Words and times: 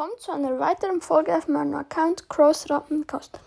willkommen 0.00 0.18
zu 0.18 0.32
einer 0.32 0.58
weiteren 0.58 1.02
Folge 1.02 1.36
auf 1.36 1.46
meinem 1.46 1.74
Account 1.74 2.30
Cross 2.30 2.70
Rappencast. 2.70 3.38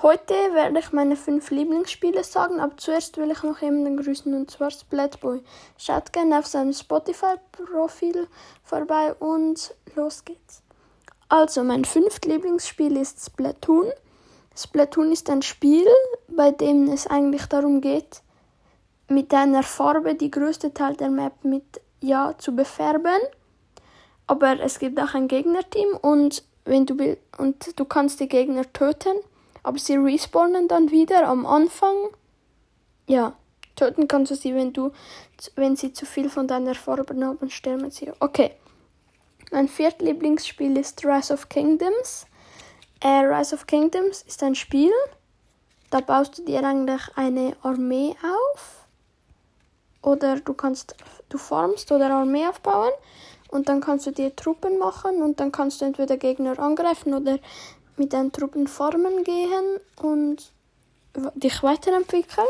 Heute 0.00 0.32
werde 0.54 0.78
ich 0.78 0.92
meine 0.92 1.14
fünf 1.14 1.50
Lieblingsspiele 1.50 2.24
sagen, 2.24 2.58
aber 2.58 2.78
zuerst 2.78 3.18
will 3.18 3.30
ich 3.30 3.42
noch 3.42 3.60
jemanden 3.60 3.98
grüßen 3.98 4.32
und 4.32 4.50
zwar 4.50 4.70
Splatboy. 4.70 5.42
Schaut 5.76 6.10
gerne 6.14 6.38
auf 6.38 6.46
seinem 6.46 6.72
Spotify-Profil 6.72 8.28
vorbei 8.62 9.12
und 9.12 9.74
los 9.94 10.24
geht's. 10.24 10.62
Also, 11.28 11.62
mein 11.62 11.84
fünft 11.84 12.24
Lieblingsspiel 12.24 12.96
ist 12.96 13.22
Splatoon. 13.26 13.92
Splatoon 14.56 15.12
ist 15.12 15.28
ein 15.28 15.42
Spiel, 15.42 15.86
bei 16.28 16.50
dem 16.50 16.90
es 16.90 17.06
eigentlich 17.06 17.44
darum 17.44 17.82
geht, 17.82 18.22
mit 19.08 19.34
einer 19.34 19.62
Farbe 19.62 20.14
die 20.14 20.30
größte 20.30 20.72
Teil 20.72 20.96
der 20.96 21.10
Map 21.10 21.44
mit 21.44 21.82
Ja 22.00 22.32
zu 22.38 22.56
befärben 22.56 23.20
aber 24.28 24.60
es 24.60 24.78
gibt 24.78 25.00
auch 25.00 25.14
ein 25.14 25.26
Gegnerteam 25.26 25.96
und 26.00 26.44
wenn 26.64 26.86
du 26.86 26.96
willst, 26.98 27.20
und 27.38 27.78
du 27.78 27.84
kannst 27.84 28.20
die 28.20 28.28
Gegner 28.28 28.70
töten, 28.72 29.16
aber 29.64 29.78
sie 29.78 29.96
respawnen 29.96 30.68
dann 30.68 30.90
wieder 30.90 31.26
am 31.26 31.46
Anfang. 31.46 31.96
Ja, 33.06 33.32
töten 33.74 34.06
kannst 34.06 34.30
du 34.30 34.36
sie, 34.36 34.54
wenn 34.54 34.72
du 34.72 34.92
wenn 35.54 35.76
sie 35.76 35.92
zu 35.92 36.04
viel 36.04 36.28
von 36.28 36.46
deiner 36.46 36.74
Farbe 36.74 37.14
haben, 37.24 37.50
sterben 37.50 37.90
sie. 37.90 38.12
Okay. 38.20 38.52
Mein 39.50 39.68
viertlieblingsspiel 39.68 40.76
ist 40.76 41.04
Rise 41.06 41.32
of 41.32 41.48
Kingdoms. 41.48 42.26
Äh, 43.00 43.24
Rise 43.24 43.54
of 43.54 43.66
Kingdoms 43.66 44.22
ist 44.22 44.42
ein 44.42 44.54
Spiel, 44.54 44.92
da 45.90 46.00
baust 46.00 46.38
du 46.38 46.44
dir 46.44 46.62
eigentlich 46.64 47.00
eine 47.14 47.56
Armee 47.62 48.14
auf. 48.22 48.86
Oder 50.02 50.40
du 50.40 50.52
kannst, 50.52 50.96
du 51.28 51.38
formst 51.38 51.90
oder 51.92 52.10
Armee 52.10 52.46
aufbauen 52.46 52.92
und 53.48 53.68
dann 53.68 53.80
kannst 53.80 54.06
du 54.06 54.12
dir 54.12 54.34
Truppen 54.34 54.78
machen 54.78 55.22
und 55.22 55.40
dann 55.40 55.52
kannst 55.52 55.80
du 55.80 55.86
entweder 55.86 56.16
Gegner 56.16 56.58
angreifen 56.58 57.14
oder 57.14 57.38
mit 57.96 58.12
deinen 58.12 58.32
Truppen 58.32 58.66
formen 58.66 59.24
gehen 59.24 59.80
und 60.00 60.52
dich 61.34 61.62
weiterentwickeln. 61.62 62.46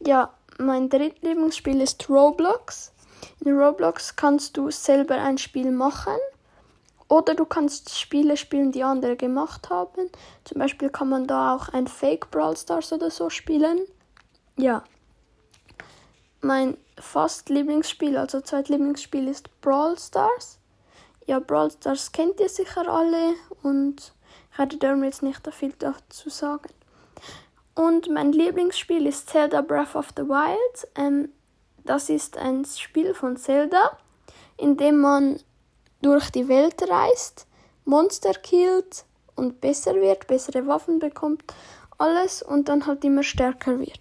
Ja, 0.00 0.32
mein 0.58 0.88
drittlieblingsspiel 0.88 1.80
ist 1.80 2.08
Roblox. 2.08 2.92
In 3.44 3.58
Roblox 3.58 4.16
kannst 4.16 4.56
du 4.56 4.70
selber 4.70 5.16
ein 5.16 5.38
Spiel 5.38 5.70
machen 5.70 6.16
oder 7.08 7.34
du 7.34 7.44
kannst 7.44 7.98
Spiele 7.98 8.36
spielen, 8.36 8.72
die 8.72 8.82
andere 8.82 9.16
gemacht 9.16 9.68
haben. 9.70 10.10
Zum 10.44 10.58
Beispiel 10.58 10.88
kann 10.90 11.08
man 11.08 11.26
da 11.26 11.54
auch 11.54 11.68
ein 11.68 11.86
Fake 11.86 12.30
Brawl 12.30 12.56
Stars 12.56 12.92
oder 12.92 13.10
so 13.10 13.30
spielen. 13.30 13.80
Ja. 14.56 14.84
Mein 16.40 16.76
fast 16.98 17.48
Lieblingsspiel, 17.48 18.16
also 18.16 18.40
zweitlieblingsspiel 18.40 19.28
ist 19.28 19.48
Brawl 19.60 19.98
Stars. 19.98 20.58
Ja, 21.26 21.40
Brawl 21.40 21.70
Stars 21.70 22.12
kennt 22.12 22.40
ihr 22.40 22.48
sicher 22.48 22.88
alle 22.88 23.34
und 23.62 24.12
ich 24.52 24.58
werde 24.58 24.76
darum 24.76 25.04
jetzt 25.04 25.22
nicht 25.22 25.46
viel 25.52 25.72
dazu 25.78 26.30
sagen. 26.30 26.70
Und 27.74 28.08
mein 28.08 28.32
Lieblingsspiel 28.32 29.06
ist 29.06 29.28
Zelda 29.30 29.60
Breath 29.60 29.96
of 29.96 30.08
the 30.16 30.22
Wild. 30.22 30.88
Ähm, 30.94 31.30
das 31.84 32.08
ist 32.08 32.36
ein 32.36 32.64
Spiel 32.64 33.14
von 33.14 33.36
Zelda, 33.36 33.98
in 34.56 34.76
dem 34.76 35.00
man 35.00 35.40
durch 36.02 36.30
die 36.30 36.48
Welt 36.48 36.88
reist, 36.88 37.46
Monster 37.84 38.34
killt 38.34 39.04
und 39.34 39.60
besser 39.60 39.94
wird, 39.96 40.26
bessere 40.26 40.66
Waffen 40.66 40.98
bekommt, 40.98 41.42
alles 41.98 42.42
und 42.42 42.68
dann 42.68 42.86
halt 42.86 43.04
immer 43.04 43.22
stärker 43.22 43.78
wird 43.78 44.00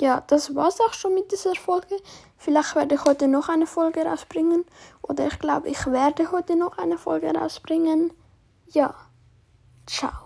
ja, 0.00 0.22
das 0.26 0.54
war's 0.54 0.80
auch 0.80 0.92
schon 0.92 1.14
mit 1.14 1.32
dieser 1.32 1.54
Folge. 1.54 1.96
Vielleicht 2.36 2.74
werde 2.74 2.94
ich 2.96 3.04
heute 3.04 3.28
noch 3.28 3.48
eine 3.48 3.66
Folge 3.66 4.04
rausbringen. 4.04 4.64
Oder 5.02 5.26
ich 5.26 5.38
glaube, 5.38 5.68
ich 5.68 5.86
werde 5.86 6.30
heute 6.32 6.56
noch 6.56 6.78
eine 6.78 6.98
Folge 6.98 7.32
rausbringen. 7.32 8.12
Ja, 8.68 8.94
ciao. 9.86 10.25